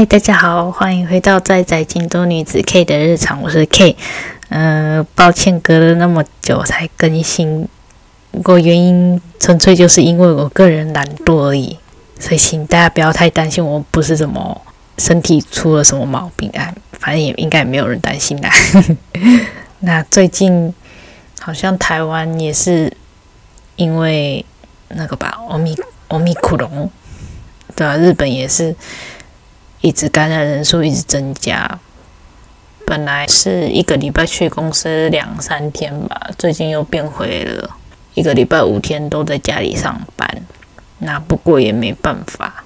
[0.00, 3.94] 嗨，大家好，欢迎回到在宅京都女子 K 的日常，我是 K。
[4.48, 7.68] 嗯，抱歉隔了那么久才更新，
[8.30, 11.76] 不过原因纯粹就是因为我个人懒惰而已，
[12.18, 14.58] 所以请大家不要太担心，我不是什么
[14.96, 18.50] 身体出了什么毛病啊，反正也应该没有人担心啦。
[19.80, 20.72] 那最近
[21.40, 22.90] 好像台湾也是
[23.76, 24.42] 因为
[24.88, 25.76] 那个吧，欧米
[26.08, 26.90] 欧米克隆，
[27.76, 28.74] 对啊，日本也是。
[29.82, 31.78] 一直感染人数一直增加，
[32.84, 37.70] 本来是一个礼拜去公司两三天吧，最近又变回了
[38.12, 40.42] 一个礼拜五天都在家里上班。
[40.98, 42.62] 那不过也没办法，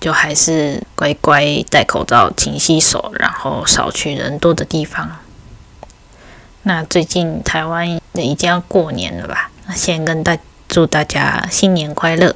[0.00, 5.18] 就还是乖乖戴口罩、勤洗手，然后少去人多的地方。
[6.64, 9.52] 那最近台湾已经要过年了吧？
[9.68, 12.34] 那先跟大祝大家新年快乐。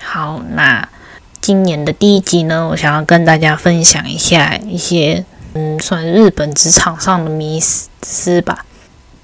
[0.00, 0.88] 好，那。
[1.40, 8.64] 今年的第一集呢，我想要跟大家分享一下一些，嗯，算日本职场上的迷思吧。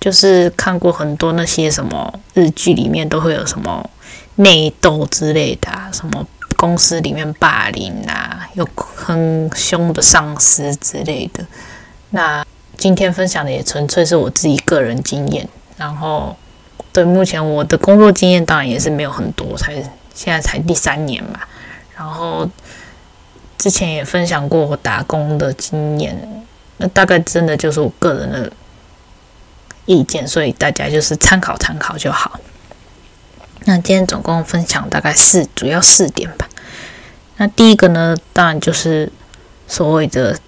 [0.00, 3.88] 就是看过很多那些什么日剧里面都会有什么
[4.36, 11.44] 内斗之类的，什么公司里面霸凌啊，有很凶的上司之类的。
[12.08, 12.42] 那
[12.78, 16.34] 今天分享的也纯粹是我自己个人经验，然后
[16.94, 19.74] 对目前我的工作经验当然也是没有很多，才
[20.14, 21.40] 现在才第三年嘛。
[22.00, 22.48] 然后
[23.58, 26.18] 之前也分享过我打工的经验，
[26.78, 28.50] 那大概真的就是我个人的
[29.84, 32.40] 意见，所以大家就是参考参考就好。
[33.66, 36.48] 那今天总共分享大概四，主要四点吧。
[37.36, 39.12] 那第一个呢，当然就是
[39.68, 40.38] 所谓的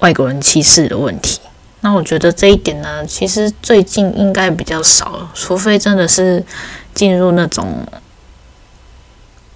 [0.00, 1.40] 外国人歧视的问题。
[1.80, 6.44] 那我觉得这一点呢，其实最近应该比较少，除非真的是
[6.92, 7.86] 进入那种。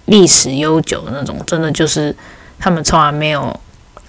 [0.05, 2.15] 历史悠久的那种，真的就是
[2.59, 3.59] 他们从来没有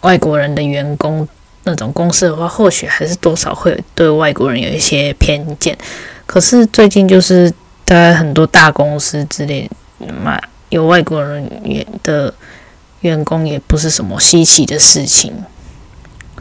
[0.00, 1.26] 外国人的员工
[1.62, 5.76] 那种公司的话，或许还是多少会对外国人有一些偏见。
[6.26, 7.50] 可是最近就是
[7.84, 9.70] 大概很多大公司之类
[10.22, 12.34] 嘛，有外国人员的
[13.00, 15.32] 员工也不是什么稀奇的事情，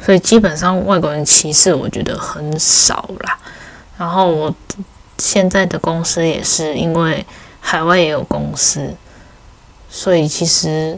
[0.02, 3.38] 所以基本上外国人歧视我觉得很少啦。
[3.98, 4.56] 然后我
[5.20, 7.26] 现在的公司也是因为
[7.60, 8.94] 海外也有公司。
[9.96, 10.98] 所以其实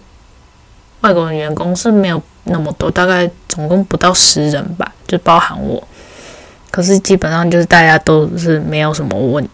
[1.01, 5.85] 外国人员工是没有那么多，大概总共不到十人吧，就包含我。
[6.72, 9.45] 可是基本上就是大家都是没有什么问，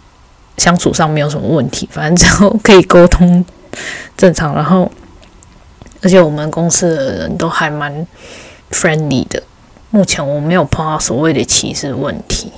[0.58, 3.44] 相处上没有什么问题，反正只要可以沟通
[4.16, 4.54] 正常。
[4.54, 4.90] 然后
[6.04, 8.06] 而且我们公司的人都还蛮
[8.72, 9.42] friendly 的，
[9.90, 12.52] 目前我没有碰到所谓的歧视问题。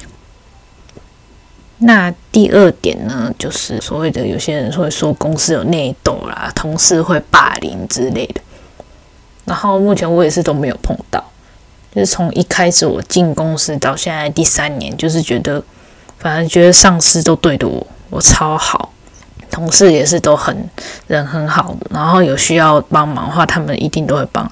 [1.86, 8.40] 那第二点呢，就是所谓的有些人会说公司有内斗啦，同事会霸凌之类的。
[9.44, 11.22] 然后目前我也是都没有碰到，
[11.94, 15.62] 就是从一开始我进公司到现在第三年，就是觉得
[16.20, 18.94] 反正觉得上司都对的我，我超好，
[19.52, 20.56] 同事也是都很
[21.08, 24.50] 人很好的，然后有需要帮忙的话，他们一定都会帮。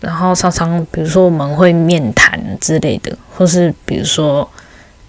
[0.00, 4.48] 然后常常比如说我们会面谈之类的，或是比如说。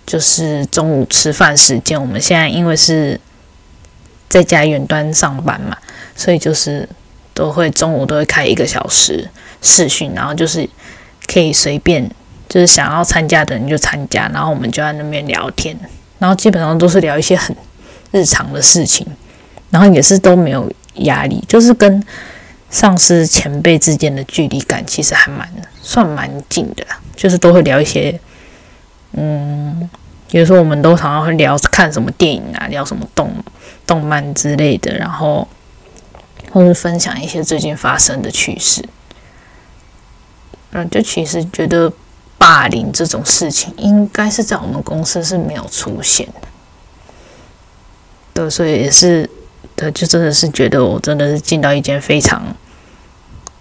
[0.06, 3.20] 就是中午吃饭时间，我们现在因为是
[4.30, 5.76] 在家远端上班嘛，
[6.16, 6.88] 所以就是
[7.34, 9.28] 都会中午都会开一个小时
[9.64, 10.70] 视讯，然后就是
[11.26, 12.08] 可以随便，
[12.48, 15.76] 就是想要参加的人就参加，然后我们就在那边聊天，
[16.20, 17.56] 然后基本上都是聊一些很
[18.12, 19.08] 日常的事情，
[19.72, 22.04] 然后也是都没有压力，就是跟
[22.70, 25.50] 上司前辈之间的距离感其实还蛮
[25.82, 26.86] 算蛮近的，
[27.16, 28.20] 就是都会聊一些。
[29.18, 29.90] 嗯，
[30.30, 33.32] 比如说，我们都常常会聊看什么电影啊，聊什么动
[33.88, 35.48] 动漫之类的，然后
[36.52, 38.84] 或是分享一些最近发生的趣事。
[40.72, 41.92] 嗯，就其实觉得
[42.38, 46.48] 霸凌这种事情，应该是在我们公司是没有出现的。
[48.34, 49.30] 对，所以也是，
[49.78, 52.44] 对，就真的是觉得我真的是进到一间非常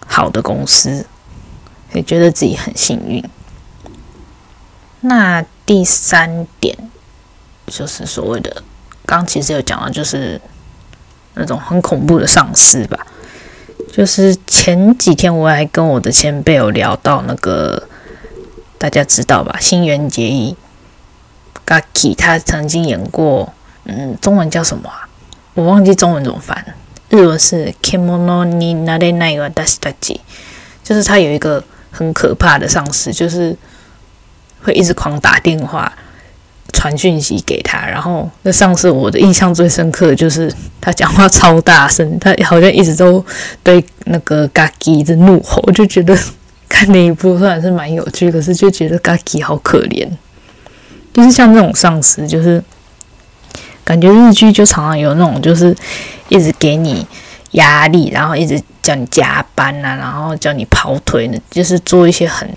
[0.04, 1.06] 好的公司，
[1.92, 3.22] 也觉得自己很幸运。
[5.06, 6.74] 那第三点
[7.66, 8.62] 就是所谓的，
[9.04, 10.40] 刚其实有讲到，就是
[11.34, 13.06] 那种很恐怖的上司吧。
[13.92, 17.86] 就是前几天我还跟我的前辈有聊到那个，
[18.78, 19.58] 大家知道吧？
[19.60, 20.56] 新垣结衣
[21.66, 23.52] Gaki，他曾经演过，
[23.84, 25.06] 嗯，中文叫什么啊？
[25.52, 26.64] 我忘记中文怎么翻，
[27.10, 30.20] 日文是 Kimono ni narenai wa dashi t a c i
[30.82, 33.54] 就是他有一个很可怕的上司，就是。
[34.64, 35.92] 会一直狂打电话，
[36.72, 43.24] 传讯息给他，然后那上次我的印象最深刻就是他讲话超大声，他好像一直都
[43.62, 46.18] 对那个 Gaki 一直怒吼，就觉得
[46.68, 50.08] 看那一部虽然是蛮有趣，可是就觉得 Gaki 好可怜，
[51.12, 52.62] 就是像那种上司，就是
[53.84, 55.76] 感觉日剧就常常有那种就是
[56.30, 57.06] 一直给你
[57.52, 62.48] 压力，然后一直叫你加班啊，然后叫你跑腿呢，就是做一些很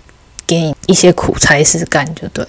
[0.48, 2.44] 给你一些苦差事干，就对。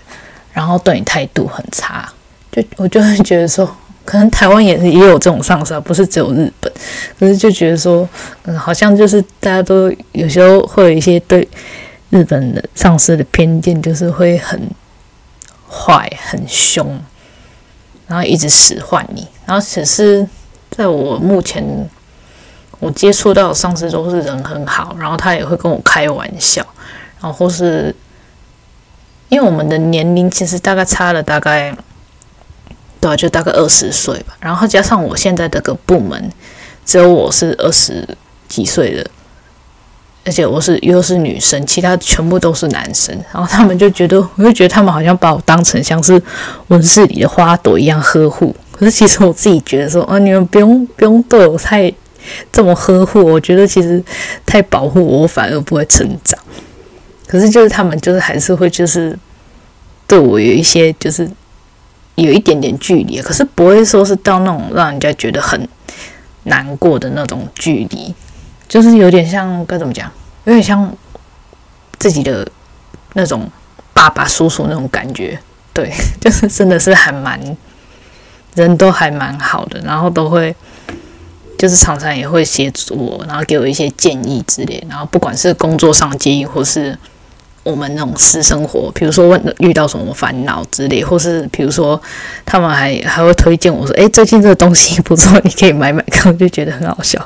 [0.52, 2.12] 然后对你态度很差，
[2.52, 3.70] 就我就会觉得说，
[4.04, 6.74] 可能台湾也是也有这种上司啊，不是只有日本。
[7.20, 8.08] 可是就觉得说，
[8.44, 11.48] 嗯，好像就是大家都有时候会有一些对
[12.10, 14.60] 日本的上司的偏见，就是会很
[15.70, 17.00] 坏、很凶，
[18.08, 19.28] 然后一直使唤你。
[19.46, 20.28] 然后只是
[20.72, 21.64] 在我目前
[22.80, 26.66] 我接触到的上司都是人很好，然后他也会跟我开玩笑，
[27.22, 27.96] 然后或是。
[29.32, 31.72] 因为我们的年龄其实大概差了大概，
[33.00, 34.36] 对，就大概二十岁吧。
[34.40, 36.32] 然后加上我现在这个部门，
[36.84, 38.04] 只有我是二十
[38.48, 39.08] 几岁的，
[40.26, 43.16] 而且我是又是女生，其他全部都是男生。
[43.32, 46.20] 然后他们就觉得，我就觉得他们好像把我当成像是
[46.70, 48.56] 温室里的花朵一样呵护。
[48.72, 51.94] 可是其实我自己觉得说，啊，你们不用不用对我太
[52.52, 53.24] 这么呵护。
[53.24, 54.04] 我觉得其实
[54.44, 56.40] 太保护我，反而不会成长。
[57.32, 59.16] 可是就是他们就是还是会就是
[60.08, 61.30] 对我有一些就是
[62.16, 65.70] 有一点点距离，可是不会说是到那种让人家觉得很
[66.46, 68.12] 难过的那种距离，
[68.68, 70.12] 就是有点像该怎么讲，
[70.46, 70.92] 有点像
[72.00, 72.52] 自己的
[73.14, 73.48] 那种
[73.94, 75.38] 爸爸叔叔那种感觉，
[75.72, 77.40] 对，就是真的是还蛮
[78.56, 80.56] 人都还蛮好的，然后都会
[81.60, 86.98] 就是常常也会协助我，然后给我一些建议之类，然后不管是工作上建议或是。
[87.64, 92.02] 我们那种私生活，比如说问遇到什么烦恼之类，或是比如说
[92.46, 97.24] 他们还还会推荐我说：“哎，最近这个东西不错，你可以买买看。”我就觉得很好笑。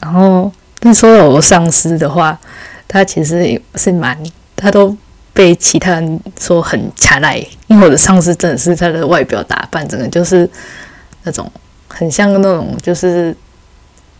[0.00, 0.50] 然后，
[0.80, 2.38] 但说到我上司的话，
[2.86, 4.18] 他其实是蛮，
[4.56, 4.96] 他都
[5.32, 7.36] 被其他人说很卡赖，
[7.66, 10.48] 因为我的上司真的是他的外表打扮，整个就是
[11.22, 11.50] 那种
[11.88, 13.36] 很像那种就是。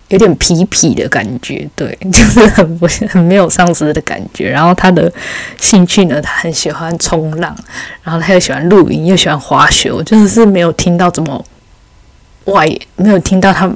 [0.09, 4.49] 有点痞痞的感觉，对， 就是很不很没有上司的感觉。
[4.49, 5.13] 然后他的
[5.61, 7.55] 兴趣呢，他很喜欢冲浪，
[8.03, 9.93] 然后他又喜欢露营，又喜欢滑雪。
[9.93, 11.45] 我就是是没有听到这么
[12.47, 12.67] 外，
[12.97, 13.71] 没有听到他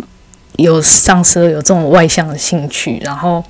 [0.57, 2.99] 有上司有这种外向的兴趣。
[3.05, 3.45] 然后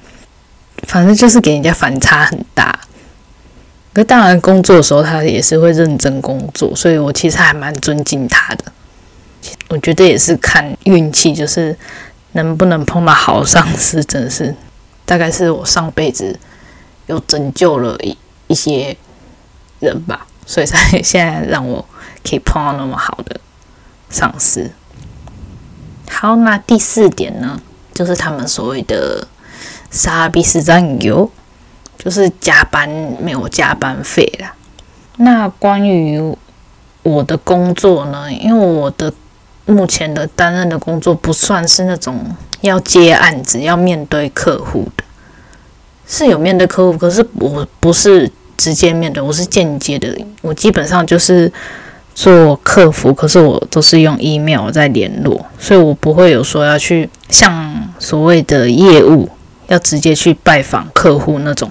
[0.89, 2.77] 反正就是给人家反差很大。
[3.93, 8.65] 可当然工作的时候，他也是会认真工作，所以我其实还蛮尊敬他的。
[9.69, 11.77] 我觉得也是看运气，就是。
[12.33, 14.55] 能不能碰到好上司，真的是
[15.05, 16.39] 大概是我上辈子
[17.07, 18.97] 有拯救了一一些
[19.81, 21.85] 人吧，所以才现在让我
[22.25, 23.41] 可以碰到那么好的
[24.09, 24.71] 上司。
[26.11, 27.61] 好，那第四点呢，
[27.93, 29.27] 就是他们所谓的
[29.91, 31.31] “沙比斯占有”，
[31.99, 32.89] 就是加班
[33.21, 34.55] 没有加班费啦。
[35.17, 36.35] 那关于
[37.03, 39.13] 我的工作呢，因为我的。
[39.65, 42.19] 目前的担任的工作不算是那种
[42.63, 45.05] 要接案子、要面对客户的，
[46.07, 50.09] 是有面对客户，可是我不是直接面对，我是间接的。
[50.41, 51.51] 我基本上就是
[52.15, 59.29] 做客服，可是我都是用 email 在联络，所以我不会有说要去像所谓的业务
[59.69, 61.71] 要直接去拜访客户那种，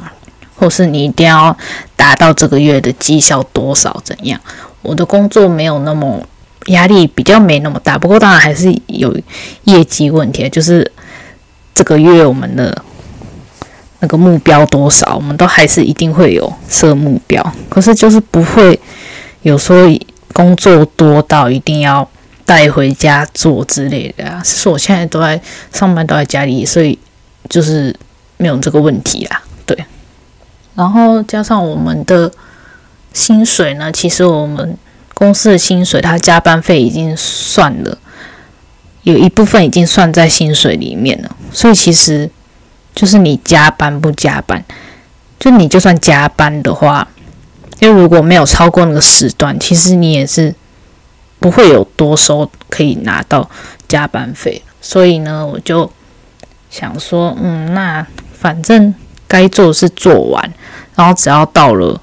[0.56, 1.56] 或是你一定要
[1.98, 4.40] 达到这个月的绩效多少怎样。
[4.82, 6.26] 我的工作没有那么。
[6.68, 9.18] 压力比较没那么大，不过当然还是有
[9.64, 10.90] 业绩问题，就是
[11.74, 12.84] 这个月我们的
[14.00, 18.80] 那个目标多少，我们都还是一定会有设目标，可是就是不会
[19.42, 19.76] 有说
[20.34, 22.08] 工作多到一定要
[22.46, 24.42] 带回家做之类的啊。
[24.46, 25.42] 是我现在都在
[25.74, 26.98] 上班，都在家里，所以
[27.50, 27.96] 就是
[28.38, 29.42] 没有这个问题啦。
[29.66, 29.76] 对，
[30.76, 32.32] 然后加上我们的
[33.14, 34.78] 薪水呢，其实我们。
[35.22, 37.96] 公司的薪水，他加班费已经算了，
[39.04, 41.36] 有一部分已经算在薪水里面了。
[41.52, 42.28] 所以其实
[42.96, 44.66] 就是你加班不加班，
[45.40, 47.08] 就你就算加班的话，
[47.78, 50.56] 因为如果没有超过那个时段，其实你也是
[51.38, 53.48] 不会有多收可以拿到
[53.88, 54.64] 加班费。
[54.82, 55.88] 所以呢，我就
[56.72, 58.92] 想说，嗯，那反正
[59.28, 60.52] 该做的是做完，
[60.96, 62.02] 然后只要到了，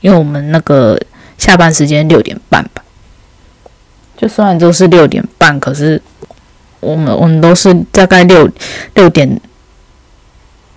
[0.00, 0.98] 因为我们那个。
[1.38, 2.82] 下班时间六点半吧，
[4.16, 6.00] 就虽然都是六点半，可是
[6.80, 8.48] 我们我们都是大概六
[8.94, 9.40] 六点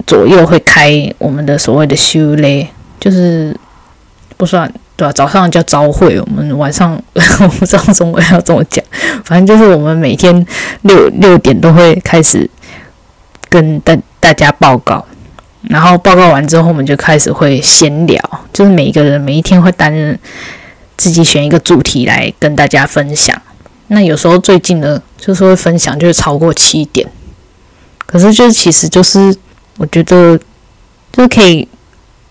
[0.06, 2.68] 左右会开我们的所谓的休嘞，
[3.00, 3.56] 就是
[4.38, 5.12] 不算对吧？
[5.14, 8.84] 早上叫朝会，我们晚上 我不知道中文要怎么讲，
[9.24, 10.46] 反正就是我们每天
[10.82, 12.50] 六六点都会开始
[13.48, 15.06] 跟大大家报告，
[15.64, 18.22] 然后报告完之后，我们就开始会闲聊，
[18.54, 20.18] 就是每一个人每一天会担任
[20.98, 23.40] 自己选一个主题来跟大家分享。
[23.88, 27.08] 那有时候最近呢，就是会分享就是超过七点，
[28.06, 29.36] 可是就是其实就是
[29.78, 30.40] 我觉得
[31.12, 31.68] 就可以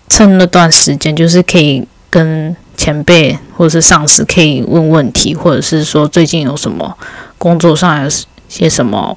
[0.07, 1.87] 趁那段时间，就是可以。
[2.11, 6.97] 跟前辈或者是上司可以问问题，或者是说最近有什么
[7.37, 8.09] 工作上有
[8.47, 9.15] 些什么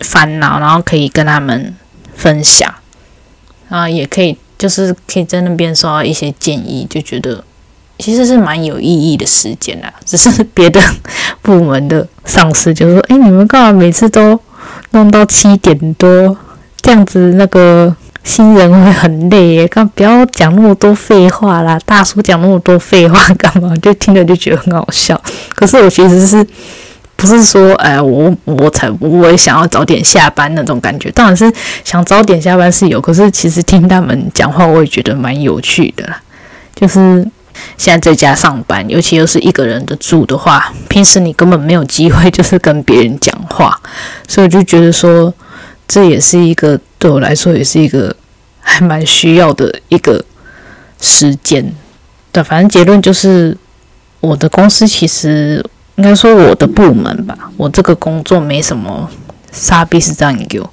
[0.00, 1.74] 烦恼，然后可以跟他们
[2.14, 2.70] 分享，
[3.72, 7.42] 啊，也可以就是可以在那边收到一些建议，就觉得
[7.98, 9.92] 其实是蛮有意义的时间啦。
[10.04, 10.80] 只是别的
[11.40, 14.38] 部门的上司就说：“哎，你们干嘛每次都
[14.90, 16.36] 弄到七点多
[16.80, 17.32] 这样子？
[17.34, 21.76] 那个。”新人会很累耶，干不要讲那么多废话啦！
[21.84, 23.76] 大叔讲那么多废话干嘛？
[23.82, 25.20] 就听着就觉得很好笑。
[25.56, 26.46] 可是我其实是
[27.22, 31.08] 不是说，哎，我我才我也想要早点下班那种感觉。
[31.12, 31.48] 当然是
[31.84, 36.20] 想早点下班是有，可是其实听他们讲话，我也觉得蛮有趣的啦。
[36.74, 37.24] 就是
[37.78, 43.80] 现在在家上班，尤其又是一个人的住的话，平时你根本没有机会就是跟别人讲话，
[44.26, 45.32] 所以我就觉得说。
[45.88, 48.16] 这也是一个对我来说，也是一个
[48.60, 50.24] 还蛮需要的一个
[51.02, 51.74] 时间。
[52.30, 53.54] 对，反正结论就是，
[54.20, 55.62] 我的公司其实
[55.96, 59.10] 应该说我的部门吧，我这个工作没什么
[59.50, 60.70] 杀必是这样给我。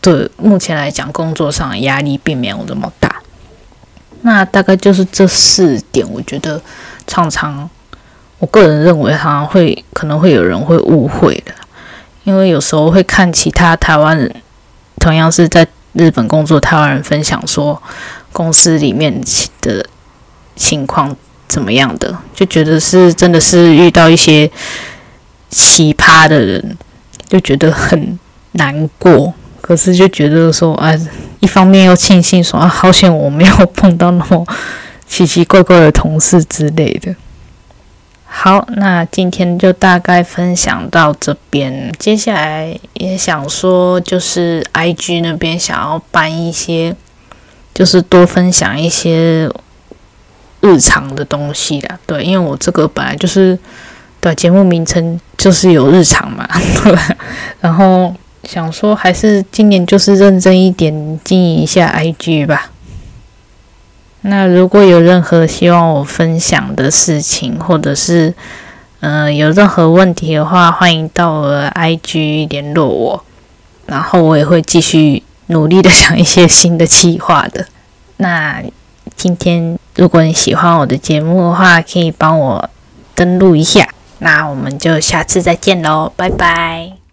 [0.00, 3.22] 对，目前来讲，工作上压力并没有那么大。
[4.20, 6.60] 那大概就是这四点，我觉得
[7.06, 7.68] 常常，
[8.38, 11.52] 我个人认为，常常会可能会有人会误会的。
[12.24, 14.34] 因为有时候会看其他台湾人，
[14.98, 17.82] 同样是在日本工作台湾人分享说
[18.32, 19.22] 公司里面
[19.60, 19.86] 的
[20.56, 21.14] 情况
[21.54, 24.50] 怎么样的，就觉得是真的是遇到一些
[25.50, 26.76] 奇葩的人，
[27.28, 28.18] 就觉得很
[28.52, 29.32] 难过。
[29.60, 30.92] 可是就觉得说，啊，
[31.38, 34.44] 一方面又庆幸说，啊，好险我没有碰到那么
[35.06, 37.14] 奇奇怪怪的同事之类的。
[38.26, 41.92] 好，那今天就大概分享到这边。
[42.00, 46.96] 接下来也想说，就是 I G 那边想要办一些，
[47.72, 49.48] 就是多分享一些
[50.64, 51.98] 日常的东西啦。
[52.06, 53.56] 对，因为我这个本来就是
[54.20, 56.48] 对节目名称就是有日常嘛，
[56.82, 56.96] 对。
[57.60, 62.70] 然后想说，还是今年就是认真一点经营一下 I G 吧。
[64.22, 68.32] 那如果有任何希望我分享的事情，或者是
[69.00, 73.24] 嗯有任何问题的话，欢迎到我的 IG 联络我，
[73.84, 77.66] 然后我也会继续努力的想一些新的计划的。
[78.16, 78.62] 那
[79.14, 82.70] 今天如果你喜欢我的节目的话，可以帮我
[83.14, 83.88] 登录一下。
[84.18, 87.03] 那我们就下次再见喽，拜拜。